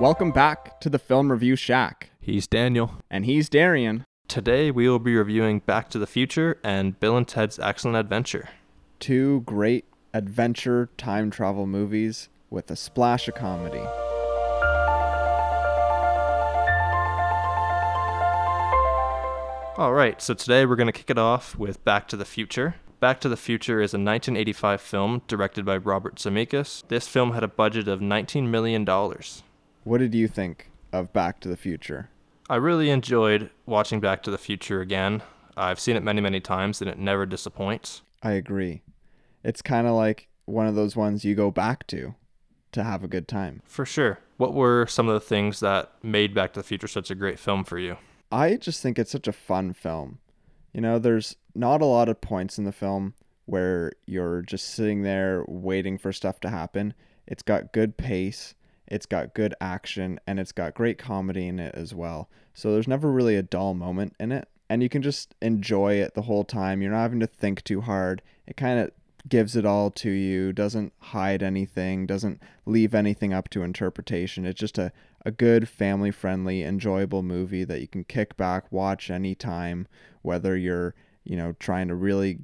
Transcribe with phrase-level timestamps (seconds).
[0.00, 2.10] Welcome back to the Film Review Shack.
[2.20, 2.92] He's Daniel.
[3.10, 4.04] And he's Darian.
[4.28, 8.48] Today we will be reviewing Back to the Future and Bill and Ted's Excellent Adventure.
[9.00, 13.82] Two great adventure time travel movies with a splash of comedy.
[19.76, 22.76] All right, so today we're going to kick it off with Back to the Future.
[23.00, 26.86] Back to the Future is a 1985 film directed by Robert Zemeckis.
[26.86, 28.84] This film had a budget of $19 million.
[29.88, 32.10] What did you think of Back to the Future?
[32.50, 35.22] I really enjoyed watching Back to the Future again.
[35.56, 38.02] I've seen it many, many times and it never disappoints.
[38.22, 38.82] I agree.
[39.42, 42.14] It's kind of like one of those ones you go back to
[42.72, 43.62] to have a good time.
[43.64, 44.18] For sure.
[44.36, 47.38] What were some of the things that made Back to the Future such a great
[47.38, 47.96] film for you?
[48.30, 50.18] I just think it's such a fun film.
[50.74, 53.14] You know, there's not a lot of points in the film
[53.46, 56.92] where you're just sitting there waiting for stuff to happen.
[57.26, 58.54] It's got good pace,
[58.88, 62.28] it's got good action, and it's got great comedy in it as well.
[62.54, 64.48] So there's never really a dull moment in it.
[64.70, 66.82] And you can just enjoy it the whole time.
[66.82, 68.20] You're not having to think too hard.
[68.46, 68.90] It kind of
[69.28, 74.44] gives it all to you, doesn't hide anything, doesn't leave anything up to interpretation.
[74.44, 74.92] It's just a,
[75.24, 79.86] a good, family friendly, enjoyable movie that you can kick back, watch anytime,
[80.22, 82.40] whether you're, you know, trying to really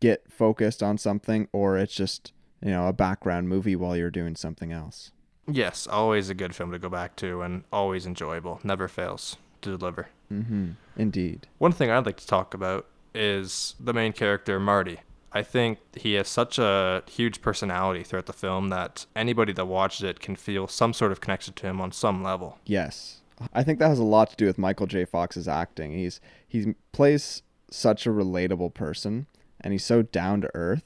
[0.00, 4.36] get focused on something or it's just, you know, a background movie while you're doing
[4.36, 5.12] something else.
[5.46, 8.60] Yes, always a good film to go back to and always enjoyable.
[8.62, 10.08] Never fails to deliver.
[10.32, 10.72] Mm-hmm.
[10.96, 11.48] Indeed.
[11.58, 15.00] One thing I'd like to talk about is the main character, Marty.
[15.32, 20.02] I think he has such a huge personality throughout the film that anybody that watches
[20.02, 22.58] it can feel some sort of connection to him on some level.
[22.66, 23.20] Yes.
[23.52, 25.04] I think that has a lot to do with Michael J.
[25.04, 25.92] Fox's acting.
[25.92, 29.26] He's he plays such a relatable person
[29.60, 30.84] and he's so down to earth,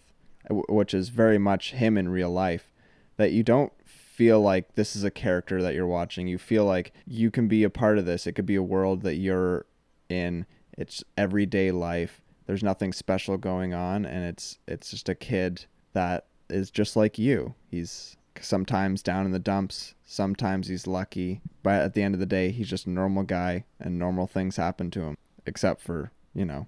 [0.49, 2.71] which is very much him in real life,
[3.17, 3.73] that you don't
[4.17, 6.27] feel like this is a character that you're watching.
[6.27, 8.27] You feel like you can be a part of this.
[8.27, 9.67] It could be a world that you're
[10.09, 10.47] in.
[10.77, 16.27] It's everyday life there's nothing special going on and it's it's just a kid that
[16.49, 17.55] is just like you.
[17.69, 22.27] He's sometimes down in the dumps, sometimes he's lucky, but at the end of the
[22.27, 25.17] day, he's just a normal guy and normal things happen to him
[25.47, 26.67] except for, you know,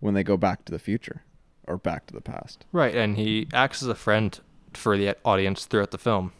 [0.00, 1.22] when they go back to the future
[1.66, 2.64] or back to the past.
[2.72, 4.38] Right, and he acts as a friend
[4.72, 6.32] for the audience throughout the film.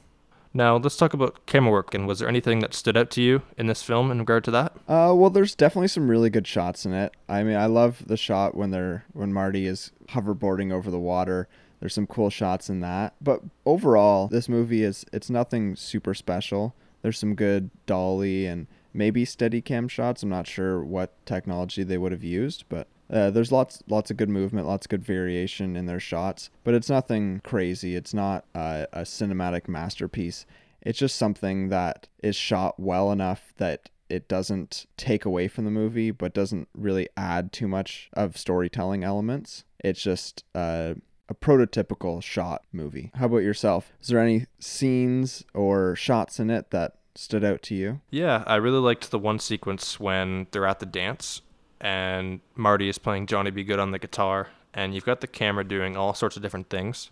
[0.57, 1.95] Now, let's talk about camera work.
[1.95, 4.53] And was there anything that stood out to you in this film in regard to
[4.53, 4.73] that?
[4.89, 7.13] Uh, well, there's definitely some really good shots in it.
[7.29, 11.49] I mean, I love the shot when they're when Marty is hoverboarding over the water.
[11.81, 13.15] There's some cool shots in that.
[13.21, 16.77] But overall, this movie is it's nothing super special.
[17.03, 20.23] There's some good dolly and maybe steady cam shots.
[20.23, 24.17] I'm not sure what technology they would have used, but uh, there's lots lots of
[24.17, 27.97] good movement, lots of good variation in their shots, but it's nothing crazy.
[27.97, 30.47] It's not uh, a cinematic masterpiece.
[30.83, 35.71] It's just something that is shot well enough that it doesn't take away from the
[35.71, 39.65] movie, but doesn't really add too much of storytelling elements.
[39.83, 40.95] It's just uh,
[41.29, 43.11] a prototypical shot movie.
[43.15, 43.93] How about yourself?
[44.01, 48.01] Is there any scenes or shots in it that stood out to you?
[48.11, 51.43] Yeah, I really liked the one sequence when they're at the dance
[51.81, 53.65] and Marty is playing Johnny B.
[53.65, 57.11] Goode on the guitar, and you've got the camera doing all sorts of different things.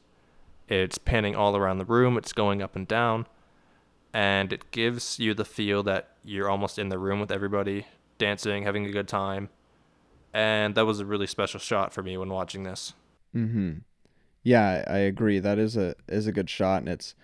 [0.69, 3.27] It's panning all around the room, it's going up and down,
[4.13, 7.87] and it gives you the feel that you're almost in the room with everybody,
[8.19, 9.49] dancing, having a good time.
[10.33, 12.95] And that was a really special shot for me when watching this.
[13.35, 13.79] Mm-hmm.
[14.43, 15.39] Yeah, I agree.
[15.39, 17.15] That is a is a good shot and it's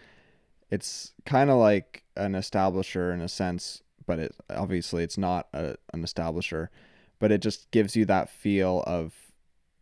[0.71, 5.77] it's kind of like an establisher in a sense, but it obviously it's not a,
[5.93, 6.69] an establisher
[7.19, 9.15] but it just gives you that feel of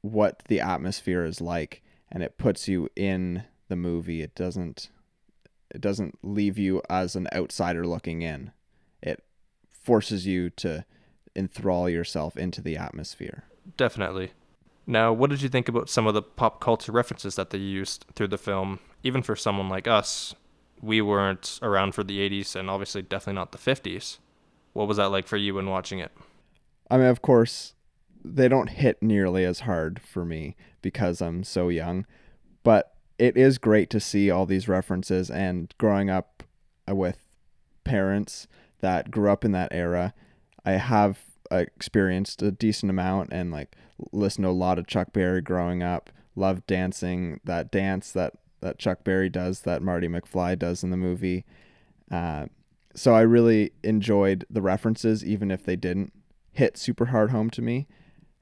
[0.03, 4.23] what the atmosphere is like and it puts you in the movie.
[4.23, 4.91] It doesn't
[5.75, 8.53] it doesn't leave you as an outsider looking in.
[9.03, 9.25] It
[9.69, 10.85] forces you to
[11.35, 13.45] enthrall yourself into the atmosphere.
[13.77, 14.31] Definitely.
[14.87, 18.07] Now what did you think about some of the pop culture references that they used
[18.15, 18.79] through the film?
[19.03, 20.35] Even for someone like us
[20.83, 24.19] we weren't around for the 80s and obviously definitely not the 50s
[24.73, 26.13] what was that like for you when watching it
[26.91, 27.75] I mean, of course,
[28.25, 32.07] they don't hit nearly as hard for me because I'm so young,
[32.63, 36.43] but it is great to see all these references and growing up
[36.89, 37.19] with
[37.85, 38.47] parents
[38.81, 40.13] that grew up in that era.
[40.65, 43.77] I have experienced a decent amount and like
[44.13, 46.11] listened to a lot of Chuck Berry growing up.
[46.35, 50.97] Loved dancing that dance that that Chuck Berry does that Marty McFly does in the
[50.97, 51.45] movie.
[52.11, 52.47] Uh,
[52.95, 56.13] so I really enjoyed the references, even if they didn't
[56.57, 57.87] hit super hard home to me.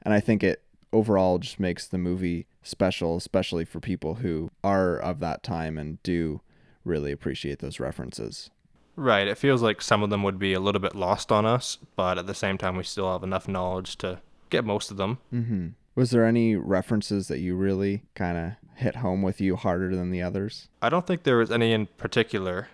[0.03, 0.63] And I think it
[0.93, 6.03] overall just makes the movie special, especially for people who are of that time and
[6.03, 6.41] do
[6.85, 8.51] really appreciate those references.
[8.97, 9.27] Right.
[9.27, 12.19] It feels like some of them would be a little bit lost on us, but
[12.19, 14.21] at the same time, we still have enough knowledge to
[14.51, 15.19] get most of them.
[15.33, 15.69] Mm-hmm.
[15.97, 20.11] Was there any references that you really kind of hit home with you harder than
[20.11, 20.69] the others?
[20.81, 22.69] I don't think there was any in particular.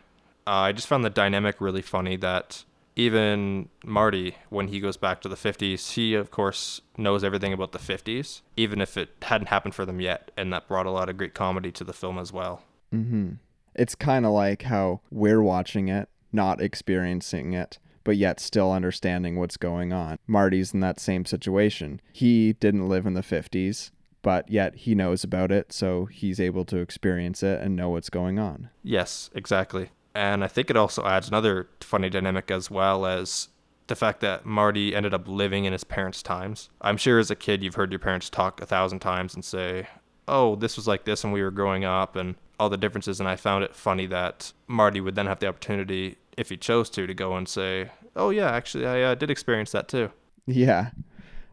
[0.46, 2.64] Uh, I just found the dynamic really funny that
[3.00, 7.72] even Marty, when he goes back to the 50s, he, of course, knows everything about
[7.72, 10.30] the 50s, even if it hadn't happened for them yet.
[10.36, 12.62] And that brought a lot of great comedy to the film as well.
[12.94, 13.32] Mm-hmm.
[13.74, 19.36] It's kind of like how we're watching it, not experiencing it, but yet still understanding
[19.36, 20.18] what's going on.
[20.26, 22.02] Marty's in that same situation.
[22.12, 26.66] He didn't live in the 50s, but yet he knows about it, so he's able
[26.66, 28.68] to experience it and know what's going on.
[28.82, 29.88] Yes, exactly.
[30.20, 33.48] And I think it also adds another funny dynamic as well as
[33.86, 36.68] the fact that Marty ended up living in his parents' times.
[36.82, 39.88] I'm sure as a kid you've heard your parents talk a thousand times and say,
[40.28, 43.18] "Oh, this was like this when we were growing up," and all the differences.
[43.18, 46.90] And I found it funny that Marty would then have the opportunity, if he chose
[46.90, 50.10] to, to go and say, "Oh yeah, actually, I uh, did experience that too."
[50.44, 50.90] Yeah,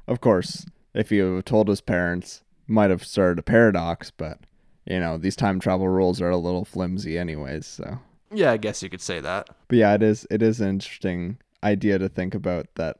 [0.07, 0.65] of course.
[0.93, 4.39] If you told his parents, might have started a paradox, but
[4.85, 7.65] you know these time travel rules are a little flimsy, anyways.
[7.65, 7.99] So
[8.31, 9.49] yeah, I guess you could say that.
[9.67, 12.97] But yeah, it is it is an interesting idea to think about that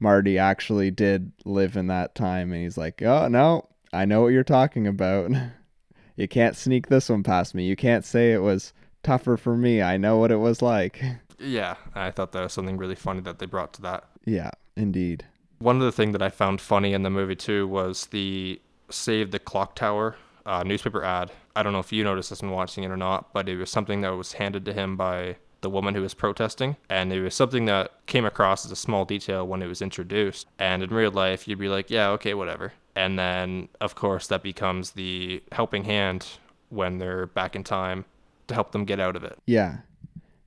[0.00, 4.28] Marty actually did live in that time and he's like, "Oh, no, I know what
[4.28, 5.30] you're talking about.
[6.16, 7.64] you can't sneak this one past me.
[7.66, 8.72] You can't say it was
[9.02, 9.82] tougher for me.
[9.82, 11.02] I know what it was like."
[11.40, 14.08] Yeah, I thought that was something really funny that they brought to that.
[14.24, 15.24] Yeah, indeed.
[15.60, 18.60] One of the things that I found funny in the movie too was the
[18.90, 20.16] save the clock tower
[20.48, 21.30] uh, newspaper ad.
[21.58, 23.68] I don't know if you noticed this when watching it or not, but it was
[23.68, 26.76] something that was handed to him by the woman who was protesting.
[26.88, 30.46] And it was something that came across as a small detail when it was introduced.
[30.60, 32.74] And in real life, you'd be like, yeah, okay, whatever.
[32.94, 36.28] And then, of course, that becomes the helping hand
[36.68, 38.04] when they're back in time
[38.46, 39.36] to help them get out of it.
[39.44, 39.78] Yeah.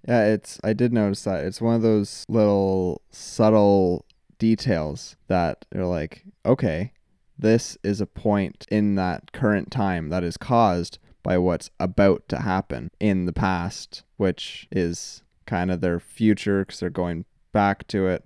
[0.08, 1.44] Yeah, it's I did notice that.
[1.44, 4.06] It's one of those little subtle
[4.40, 6.94] details that are like, okay,
[7.42, 12.40] this is a point in that current time that is caused by what's about to
[12.40, 18.08] happen in the past, which is kind of their future because they're going back to
[18.08, 18.24] it.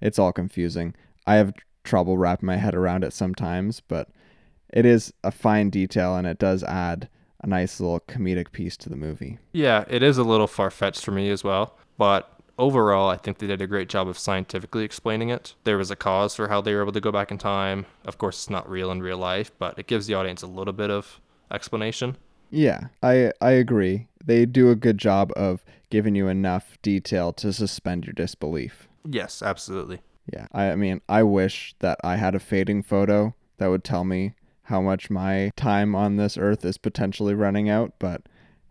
[0.00, 0.94] It's all confusing.
[1.26, 1.54] I have
[1.84, 4.08] trouble wrapping my head around it sometimes, but
[4.72, 7.08] it is a fine detail and it does add
[7.42, 9.38] a nice little comedic piece to the movie.
[9.52, 13.38] Yeah, it is a little far fetched for me as well, but overall, I think
[13.38, 15.54] they did a great job of scientifically explaining it.
[15.64, 17.86] There was a cause for how they were able to go back in time.
[18.04, 20.72] Of course, it's not real in real life, but it gives the audience a little
[20.72, 21.20] bit of
[21.50, 22.16] explanation.
[22.50, 24.06] Yeah, I I agree.
[24.24, 28.88] They do a good job of giving you enough detail to suspend your disbelief.
[29.04, 30.00] Yes, absolutely.
[30.32, 30.46] Yeah.
[30.52, 34.34] I, I mean, I wish that I had a fading photo that would tell me
[34.62, 38.22] how much my time on this earth is potentially running out, but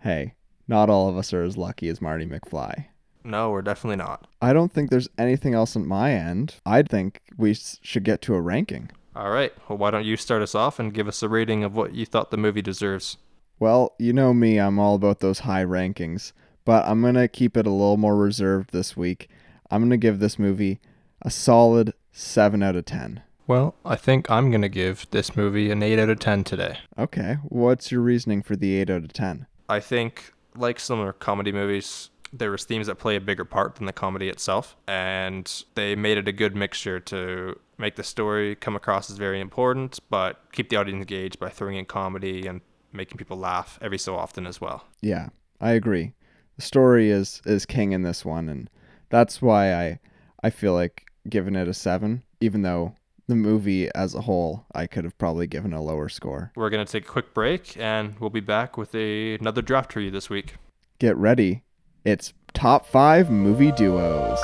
[0.02, 0.34] hey,
[0.68, 2.88] not all of us are as lucky as Marty McFly.
[3.26, 4.28] No, we're definitely not.
[4.40, 6.56] I don't think there's anything else on my end.
[6.66, 8.92] I think we should get to a ranking.
[9.16, 9.52] All right.
[9.68, 12.06] Well, why don't you start us off and give us a rating of what you
[12.06, 13.18] thought the movie deserves?
[13.60, 16.34] Well, you know me, I'm all about those high rankings,
[16.66, 19.30] but I'm going to keep it a little more reserved this week.
[19.72, 20.80] I'm going to give this movie
[21.22, 23.24] a solid 7 out of 10.
[23.48, 26.78] Well, I think I'm going to give this movie an 8 out of 10 today.
[26.98, 27.38] Okay.
[27.44, 29.48] What's your reasoning for the 8 out of 10?
[29.70, 33.86] I think, like similar comedy movies, there was themes that play a bigger part than
[33.86, 38.76] the comedy itself and they made it a good mixture to make the story come
[38.76, 42.62] across as very important but keep the audience engaged by throwing in comedy and
[42.92, 46.14] making people laugh every so often as well Yeah, I agree.
[46.58, 48.70] The story is is king in this one and
[49.10, 50.00] that's why I
[50.44, 52.96] I feel like giving it a 7 even though
[53.28, 56.52] the movie as a whole I could have probably given a lower score.
[56.56, 59.92] we're going to take a quick break and we'll be back with a, another draft
[59.94, 60.56] for you this week
[60.98, 61.64] Get ready.
[62.06, 64.40] It's top 5 movie duos.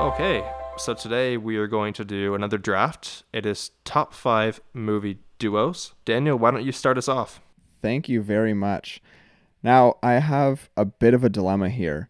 [0.00, 0.44] Okay,
[0.76, 3.22] so today we are going to do another draft.
[3.32, 5.94] It is top five movie duos.
[6.04, 7.40] Daniel, why don't you start us off?
[7.80, 9.00] Thank you very much.
[9.62, 12.08] Now, I have a bit of a dilemma here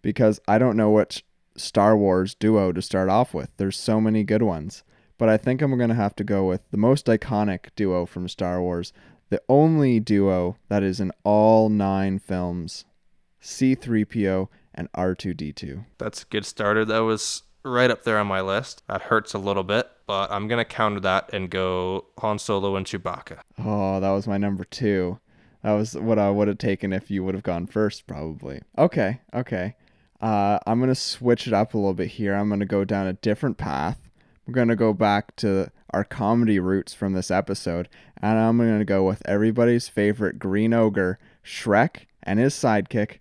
[0.00, 1.26] because I don't know which
[1.58, 3.50] Star Wars duo to start off with.
[3.58, 4.82] There's so many good ones.
[5.16, 8.28] But I think I'm going to have to go with the most iconic duo from
[8.28, 8.92] Star Wars,
[9.30, 12.84] the only duo that is in all nine films
[13.42, 15.84] C3PO and R2D2.
[15.98, 16.84] That's a good starter.
[16.84, 18.82] That was right up there on my list.
[18.88, 22.76] That hurts a little bit, but I'm going to counter that and go Han Solo
[22.76, 23.38] and Chewbacca.
[23.58, 25.18] Oh, that was my number two.
[25.62, 28.60] That was what I would have taken if you would have gone first, probably.
[28.76, 29.74] Okay, okay.
[30.20, 32.34] Uh, I'm going to switch it up a little bit here.
[32.34, 34.10] I'm going to go down a different path.
[34.46, 37.88] I'm going to go back to our comedy roots from this episode,
[38.20, 43.18] and I'm going to go with everybody's favorite green ogre Shrek and his sidekick,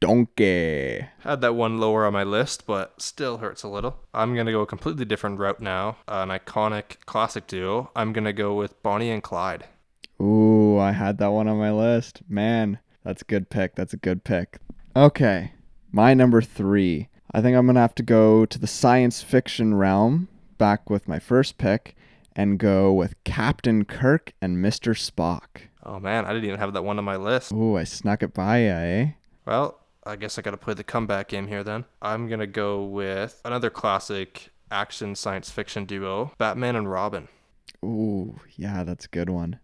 [0.00, 1.06] Donkey.
[1.20, 4.00] Had that one lower on my list, but still hurts a little.
[4.12, 5.98] I'm going to go a completely different route now.
[6.08, 7.90] An iconic classic duo.
[7.94, 9.66] I'm going to go with Bonnie and Clyde.
[10.20, 12.22] Ooh, I had that one on my list.
[12.28, 13.76] Man, that's a good pick.
[13.76, 14.58] That's a good pick.
[14.96, 15.52] Okay,
[15.92, 17.08] my number three.
[17.30, 20.26] I think I'm going to have to go to the science fiction realm,
[20.58, 21.94] back with my first pick,
[22.36, 24.94] and go with Captain Kirk and Mr.
[24.94, 25.62] Spock.
[25.82, 27.50] Oh man, I didn't even have that one on my list.
[27.52, 29.10] Ooh, I snuck it by ya, eh?
[29.46, 31.86] Well, I guess I got to play the comeback game here then.
[32.02, 37.28] I'm to go with another classic action science fiction duo, Batman and Robin.
[37.84, 39.58] Ooh, yeah, that's a good one.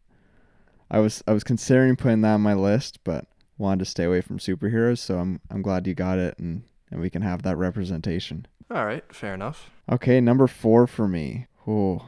[0.90, 3.26] I was I was considering putting that on my list, but
[3.58, 7.00] wanted to stay away from superheroes, so I'm I'm glad you got it and, and
[7.00, 8.46] we can have that representation.
[8.70, 9.70] All right, fair enough.
[9.90, 11.46] Okay, number four for me.
[11.68, 12.02] Ooh.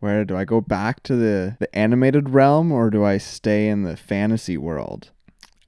[0.00, 3.82] Where do I go back to the, the animated realm or do I stay in
[3.82, 5.10] the fantasy world?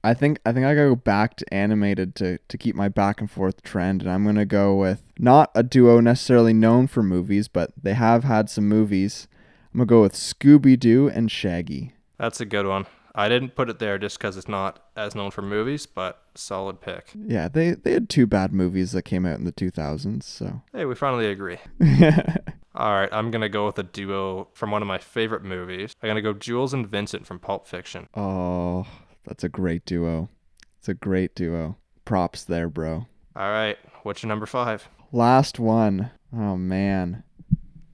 [0.03, 3.19] I think I think I gotta go back to animated to, to keep my back
[3.19, 7.49] and forth trend, and I'm gonna go with not a duo necessarily known for movies,
[7.49, 9.27] but they have had some movies.
[9.73, 11.93] I'm gonna go with Scooby Doo and Shaggy.
[12.17, 12.85] That's a good one.
[13.13, 16.79] I didn't put it there just because it's not as known for movies, but solid
[16.79, 17.11] pick.
[17.13, 20.61] Yeah, they they had two bad movies that came out in the 2000s, so.
[20.71, 21.57] Hey, we finally agree.
[22.79, 25.93] All right, I'm gonna go with a duo from one of my favorite movies.
[26.01, 28.07] I'm gonna go Jules and Vincent from Pulp Fiction.
[28.15, 28.87] oh,
[29.25, 30.29] that's a great duo.
[30.77, 31.75] It's a great duo.
[32.05, 33.05] Props there, bro.
[33.35, 34.87] All right, what's your number five?
[35.11, 36.09] Last one.
[36.33, 37.23] Oh man.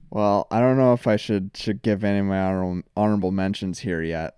[0.08, 3.80] Well, I don't know if I should should give any of my honorable honorable mentions
[3.80, 4.36] here yet,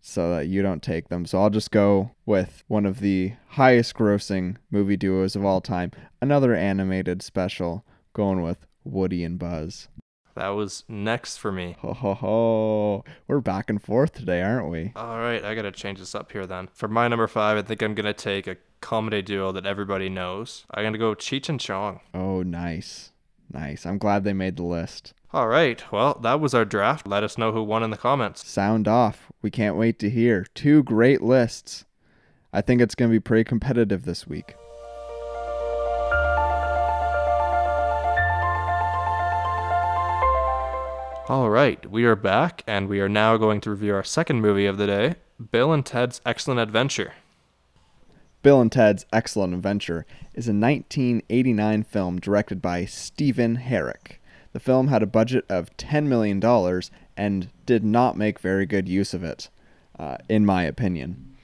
[0.00, 1.26] so that you don't take them.
[1.26, 5.90] So I'll just go with one of the highest grossing movie duos of all time.
[6.22, 9.88] Another animated special, going with Woody and Buzz.
[10.36, 11.76] That was next for me.
[11.80, 13.04] Ho ho ho!
[13.26, 14.92] We're back and forth today, aren't we?
[14.96, 16.68] All right, I gotta change this up here then.
[16.72, 20.64] For my number five, I think I'm gonna take a comedy duo that everybody knows.
[20.70, 22.00] I'm gonna go Cheech and Chong.
[22.14, 23.10] Oh, nice,
[23.52, 23.84] nice.
[23.84, 25.12] I'm glad they made the list.
[25.32, 27.06] All right, well, that was our draft.
[27.06, 28.48] Let us know who won in the comments.
[28.48, 29.30] Sound off.
[29.42, 30.44] We can't wait to hear.
[30.54, 31.84] Two great lists.
[32.52, 34.56] I think it's going to be pretty competitive this week.
[41.30, 44.66] All right, we are back, and we are now going to review our second movie
[44.66, 45.14] of the day
[45.52, 47.12] Bill and Ted's Excellent Adventure.
[48.42, 54.18] Bill and Ted's Excellent Adventure is a 1989 film directed by Stephen Herek.
[54.52, 56.44] The film had a budget of $10 million
[57.16, 59.50] and did not make very good use of it,
[60.00, 61.36] uh, in my opinion.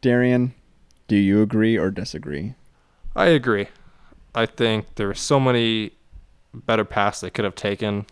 [0.00, 0.54] Darian,
[1.08, 2.54] do you agree or disagree?
[3.14, 3.66] I agree.
[4.34, 5.90] I think there are so many
[6.54, 8.06] better paths they could have taken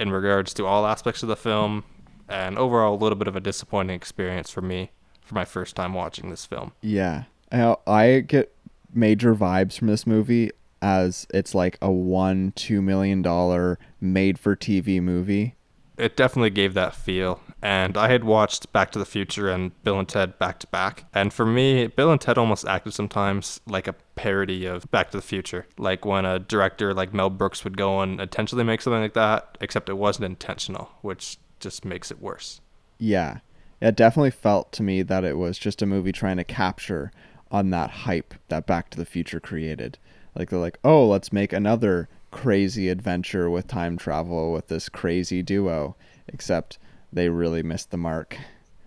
[0.00, 1.84] in regards to all aspects of the film,
[2.28, 4.90] and overall, a little bit of a disappointing experience for me
[5.20, 6.72] for my first time watching this film.
[6.80, 7.24] Yeah.
[7.52, 8.54] I get
[8.92, 10.50] major vibes from this movie
[10.82, 15.54] as it's like a one, two million dollar made for TV movie.
[16.00, 17.40] It definitely gave that feel.
[17.62, 21.04] And I had watched Back to the Future and Bill and Ted back to back.
[21.12, 25.18] And for me, Bill and Ted almost acted sometimes like a parody of Back to
[25.18, 25.66] the Future.
[25.76, 29.58] Like when a director like Mel Brooks would go and intentionally make something like that,
[29.60, 32.62] except it wasn't intentional, which just makes it worse.
[32.98, 33.40] Yeah.
[33.82, 37.12] It definitely felt to me that it was just a movie trying to capture
[37.50, 39.98] on that hype that Back to the Future created.
[40.34, 45.42] Like they're like, "Oh, let's make another crazy adventure with time travel with this crazy
[45.42, 45.96] duo."
[46.28, 46.78] Except
[47.12, 48.36] they really missed the mark,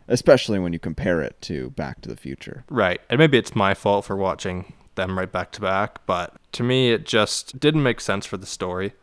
[0.08, 2.64] especially when you compare it to Back to the Future.
[2.70, 3.02] Right.
[3.10, 6.92] And maybe it's my fault for watching them right back to back, but to me,
[6.92, 8.94] it just didn't make sense for the story.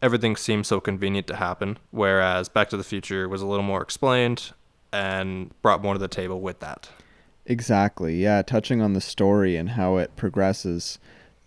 [0.00, 3.82] Everything seemed so convenient to happen, whereas Back to the Future was a little more
[3.82, 4.52] explained
[4.92, 6.88] and brought more to the table with that.
[7.46, 8.22] Exactly.
[8.22, 10.98] Yeah, touching on the story and how it progresses,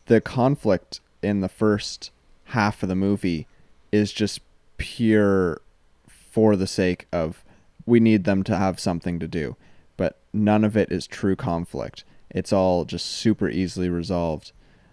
[0.06, 2.12] the conflict in the first
[2.48, 3.48] half of the movie
[3.92, 4.42] is just
[4.78, 5.62] pure
[6.08, 7.44] for the sake of
[7.86, 9.56] we need them to have something to do.
[9.96, 12.04] But none of it is true conflict.
[12.30, 14.52] It's all just super easily resolved.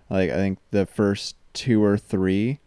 [0.08, 2.60] Like I think the first two or three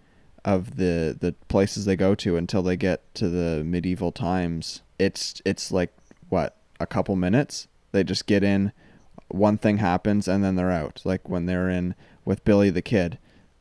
[0.45, 5.41] of the the places they go to until they get to the medieval times, it's
[5.45, 5.93] it's like
[6.29, 7.67] what, a couple minutes?
[7.91, 8.73] They just get in,
[9.29, 11.01] one thing happens and then they're out.
[11.03, 13.17] Like when they're in with Billy the Kid,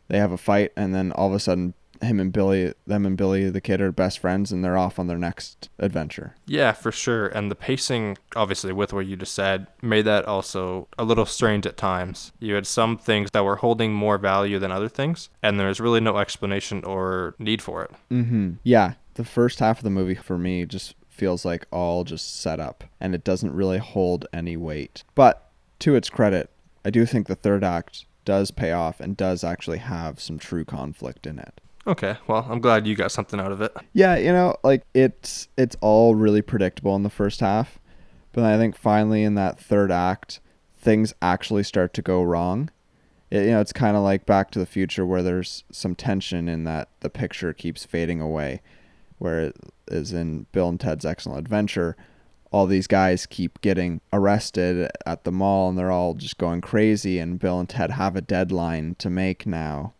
[0.09, 3.17] they have a fight and then all of a sudden him and Billy, them and
[3.17, 6.35] Billy the Kid are best friends and they're off on their next adventure.
[6.47, 7.29] Yeah, for sure.
[7.29, 11.67] And the pacing, obviously, with what you just said, made that also a little strange
[11.67, 12.33] at times.
[12.39, 15.81] You had some things that were holding more value than other things, and there was
[15.81, 17.91] really no explanation or need for it.
[18.11, 18.55] Mm-hmm.
[18.63, 22.61] Yeah, the first half of the movie for me just feels like all just set
[22.61, 25.03] up and it doesn't really hold any weight.
[25.15, 26.51] But to its credit,
[26.85, 30.67] I do think the third act does pay off and does actually have some true
[30.67, 31.63] conflict in it.
[31.87, 33.73] Okay, well, I'm glad you got something out of it.
[33.95, 37.79] Yeah, you know, like it's it's all really predictable in the first half,
[38.33, 40.41] but I think finally in that third act,
[40.77, 42.71] things actually start to go wrong.
[43.31, 46.49] It, you know, it's kind of like Back to the Future where there's some tension
[46.49, 48.63] in that the picture keeps fading away,
[49.19, 49.57] where it
[49.87, 51.97] is in Bill and Ted's Excellent Adventure.
[52.57, 57.19] All these guys keep getting arrested at the mall and they're all just going crazy,
[57.19, 59.93] and Bill and Ted have a deadline to make now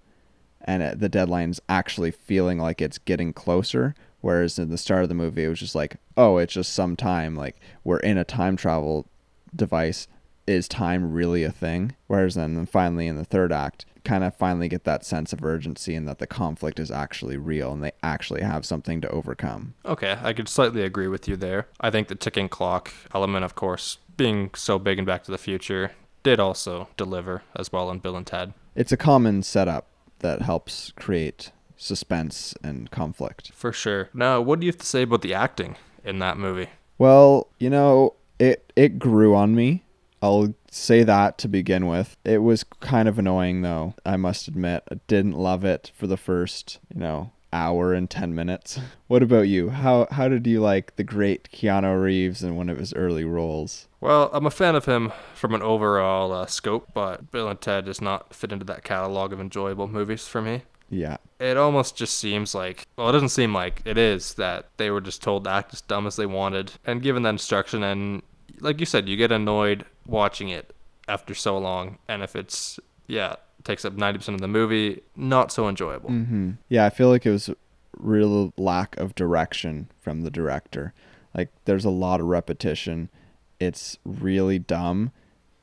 [0.67, 3.95] and the deadline's actually feeling like it's getting closer.
[4.21, 6.97] Whereas in the start of the movie, it was just like, oh, it's just some
[6.97, 7.37] time.
[7.37, 9.07] Like we're in a time travel
[9.55, 10.09] device.
[10.47, 11.97] Is time really a thing?
[12.07, 15.95] Whereas then finally in the third act, kind of finally get that sense of urgency
[15.95, 19.75] and that the conflict is actually real and they actually have something to overcome.
[19.85, 21.67] Okay, I could slightly agree with you there.
[21.81, 25.39] I think the ticking clock element, of course, being so big in Back to the
[25.39, 25.91] Future,
[26.23, 28.55] did also deliver as well in Bill and Ted.
[28.75, 29.89] It's a common setup
[30.21, 33.53] that helps create suspense and conflict.
[33.53, 34.09] For sure.
[34.15, 36.69] Now, what do you have to say about the acting in that movie?
[36.99, 39.83] Well, you know, it it grew on me.
[40.23, 42.17] I'll say that to begin with.
[42.25, 44.83] It was kind of annoying though, I must admit.
[44.91, 48.81] I didn't love it for the first, you know, hour and 10 minutes.
[49.09, 49.71] What about you?
[49.71, 53.87] How how did you like the great Keanu Reeves in one of his early roles?
[54.01, 57.85] Well, I'm a fan of him from an overall uh, scope, but Bill and Ted
[57.85, 60.63] does not fit into that catalog of enjoyable movies for me.
[60.91, 61.19] Yeah.
[61.39, 65.01] It almost just seems like, well, it doesn't seem like it is that they were
[65.01, 67.85] just told to act as dumb as they wanted and given that instruction.
[67.85, 68.23] And
[68.61, 70.75] like you said, you get annoyed watching it
[71.09, 71.99] after so long.
[72.09, 76.11] And if it's, yeah, takes up 90% of the movie, not so enjoyable.
[76.11, 76.53] Mm-hmm.
[76.69, 77.51] Yeah, I feel like it was
[77.99, 80.93] real lack of direction from the director.
[81.35, 83.11] Like there's a lot of repetition.
[83.59, 85.13] It's really dumb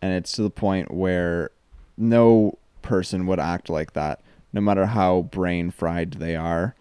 [0.01, 1.51] and it's to the point where
[1.97, 4.19] no person would act like that
[4.53, 6.75] no matter how brain fried they are.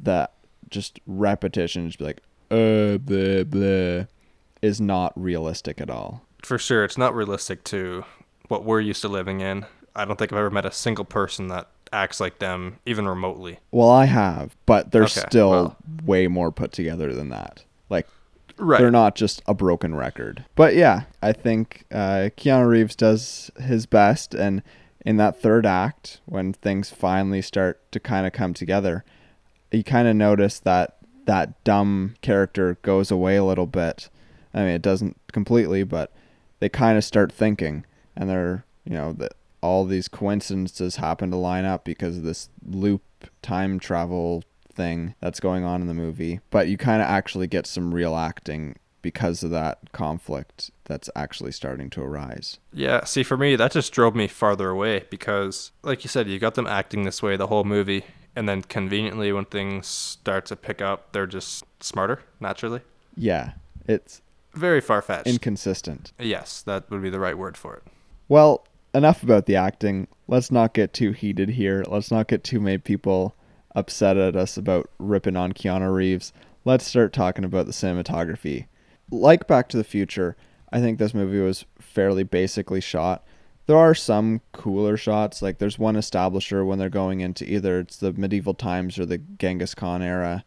[0.00, 0.32] That
[0.70, 4.04] just repetition just be like uh blah blah
[4.62, 6.22] is not realistic at all.
[6.42, 8.04] For sure, it's not realistic to
[8.48, 9.66] what we're used to living in.
[9.94, 13.58] I don't think I've ever met a single person that acts like them even remotely.
[13.70, 15.76] Well, I have, but they're Okay, still well.
[16.04, 17.64] way more put together than that.
[17.88, 18.06] Like
[18.56, 18.78] Right.
[18.80, 20.44] they're not just a broken record.
[20.54, 24.62] But yeah, I think uh, Keanu Reeves does his best, and
[25.04, 29.04] in that third act, when things finally start to kind of come together,
[29.72, 34.08] you kind of notice that that dumb character goes away a little bit.
[34.54, 36.12] I mean, it doesn't completely, but
[36.60, 37.84] they kind of start thinking,
[38.16, 42.48] and they're you know that all these coincidences happen to line up because of this
[42.66, 43.02] loop
[43.42, 44.42] time travel
[44.72, 46.40] thing that's going on in the movie.
[46.50, 51.52] But you kind of actually get some real acting because of that conflict that's actually
[51.52, 52.58] starting to arise.
[52.72, 56.38] Yeah, see, for me, that just drove me farther away because, like you said, you
[56.38, 58.04] got them acting this way the whole movie,
[58.36, 62.80] and then conveniently, when things start to pick up, they're just smarter, naturally.
[63.16, 63.52] Yeah,
[63.86, 64.22] it's
[64.54, 65.26] Very far fetched.
[65.26, 66.12] inconsistent.
[66.18, 67.82] yes, that would be the right word for it.
[68.28, 70.08] Well, enough about the acting.
[70.26, 71.84] Let's not get too heated here.
[71.86, 73.34] Let's not get too many people
[73.74, 76.32] upset at us about ripping on Keanu Reeves.
[76.64, 78.66] Let's start talking about the cinematography.
[79.10, 80.36] Like Back to the Future,
[80.72, 83.24] I think this movie was fairly basically shot.
[83.66, 87.96] There are some cooler shots, like there's one establisher when they're going into either it's
[87.96, 90.44] the medieval times or the Genghis Khan era,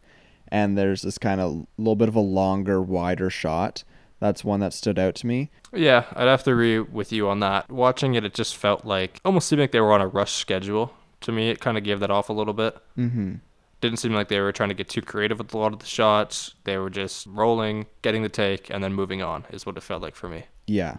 [0.48, 3.82] and there's this kind of little bit of a longer, wider shot.
[4.24, 5.50] That's one that stood out to me.
[5.70, 7.70] Yeah, I'd have to agree with you on that.
[7.70, 10.94] Watching it, it just felt like almost seemed like they were on a rush schedule.
[11.20, 12.74] To me, it kind of gave that off a little bit.
[12.96, 13.34] Mm-hmm.
[13.82, 15.84] Didn't seem like they were trying to get too creative with a lot of the
[15.84, 16.54] shots.
[16.64, 20.00] They were just rolling, getting the take, and then moving on, is what it felt
[20.00, 20.44] like for me.
[20.66, 20.96] Yeah,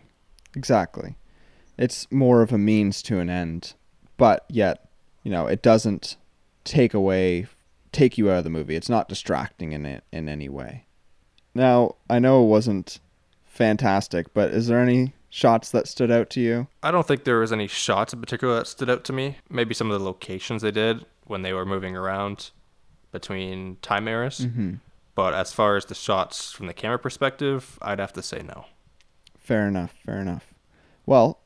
[0.55, 1.15] exactly.
[1.79, 3.73] It's more of a means to an end,
[4.17, 4.87] but yet,
[5.23, 6.17] you know, it doesn't
[6.63, 7.47] take away,
[7.91, 8.75] take you out of the movie.
[8.75, 10.85] It's not distracting in it in any way.
[11.55, 12.99] Now, I know it wasn't
[13.55, 16.67] fantastic, but is there any shots that stood out to you?
[16.83, 19.37] I don't think there was any shots in particular that stood out to me.
[19.49, 22.51] Maybe some of the locations they did when they were moving around
[23.11, 24.41] between time eras.
[24.41, 24.75] Mm-hmm.
[25.15, 28.65] But as far as the shots from the camera perspective, I'd have to say no.
[29.37, 29.95] Fair enough.
[30.05, 30.53] Fair enough.
[31.05, 31.39] Well,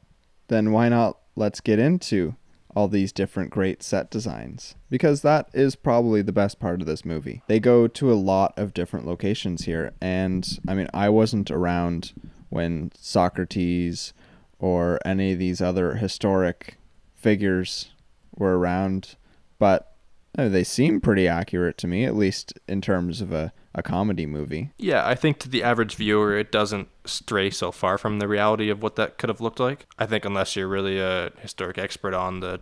[0.47, 2.35] then why not let's get into
[2.75, 7.03] all these different great set designs because that is probably the best part of this
[7.03, 7.41] movie.
[7.47, 12.13] They go to a lot of different locations here and I mean I wasn't around
[12.49, 14.13] when Socrates
[14.59, 16.77] or any of these other historic
[17.15, 17.91] figures
[18.37, 19.15] were around
[19.57, 19.89] but
[20.37, 24.25] Oh, they seem pretty accurate to me, at least in terms of a, a comedy
[24.25, 24.71] movie.
[24.77, 28.69] Yeah, I think to the average viewer, it doesn't stray so far from the reality
[28.69, 29.85] of what that could have looked like.
[29.97, 32.61] I think unless you're really a historic expert on the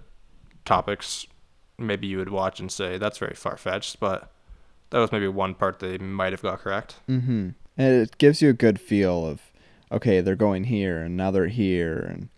[0.65, 1.25] topics,
[1.77, 3.99] maybe you would watch and say that's very far fetched.
[3.99, 4.31] But
[4.89, 6.95] that was maybe one part they might have got correct.
[7.07, 7.49] Mm-hmm.
[7.77, 9.41] And it gives you a good feel of,
[9.91, 12.29] okay, they're going here and now they're here, and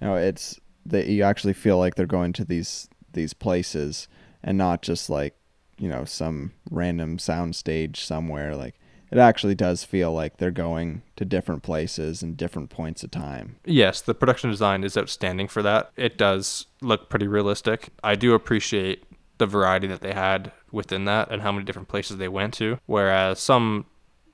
[0.00, 4.08] you know, it's that you actually feel like they're going to these these places
[4.42, 5.36] and not just like
[5.80, 8.74] you know some random sound stage somewhere like
[9.10, 13.56] it actually does feel like they're going to different places and different points of time
[13.64, 15.90] Yes, the production design is outstanding for that.
[15.96, 17.88] It does look pretty realistic.
[18.02, 19.04] I do appreciate
[19.38, 22.78] the variety that they had within that and how many different places they went to.
[22.86, 23.86] Whereas some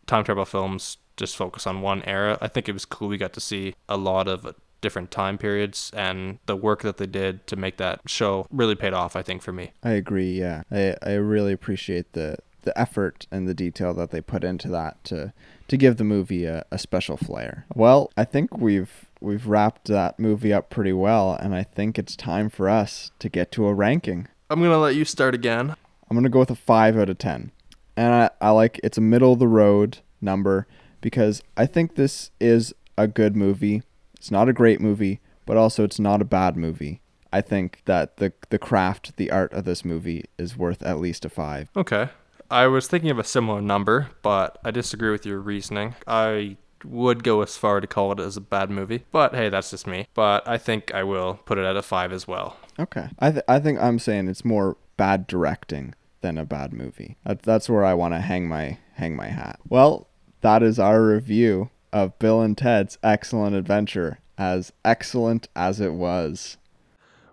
[0.06, 2.38] time travel films just focus on one era.
[2.40, 5.90] I think it was cool we got to see a lot of different time periods
[5.94, 9.42] and the work that they did to make that show really paid off, I think,
[9.42, 9.72] for me.
[9.82, 14.20] i agree yeah i i really appreciate the the effort and the detail that they
[14.20, 15.32] put into that to
[15.68, 20.18] to give the movie a, a special flair well i think we've we've wrapped that
[20.18, 23.74] movie up pretty well and i think it's time for us to get to a
[23.74, 25.74] ranking I'm going to let you start again.
[26.08, 27.50] I'm gonna go with a five out of ten,
[27.96, 30.68] and I, I like it's a middle of the road number
[31.00, 33.82] because I think this is a good movie.
[34.16, 37.00] It's not a great movie, but also it's not a bad movie.
[37.32, 41.24] I think that the the craft, the art of this movie is worth at least
[41.24, 41.70] a five.
[41.76, 42.08] Okay.
[42.50, 45.96] I was thinking of a similar number, but I disagree with your reasoning.
[46.06, 49.70] I would go as far to call it as a bad movie, but hey, that's
[49.70, 50.06] just me.
[50.14, 52.56] But I think I will put it at a 5 as well.
[52.78, 57.16] Okay, I th- I think I'm saying it's more bad directing than a bad movie.
[57.24, 59.58] That, that's where I want to hang my hang my hat.
[59.68, 60.08] Well,
[60.42, 66.58] that is our review of Bill and Ted's Excellent Adventure, as excellent as it was.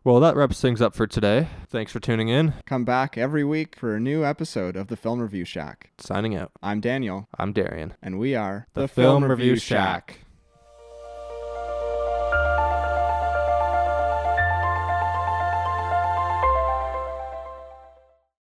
[0.06, 1.50] Well, that wraps things up for today.
[1.68, 2.54] Thanks for tuning in.
[2.66, 5.92] Come back every week for a new episode of the Film Review Shack.
[5.98, 6.52] Signing out.
[6.62, 7.96] I'm Daniel, I'm Darian.
[8.02, 10.20] and we are The Film Review Shack.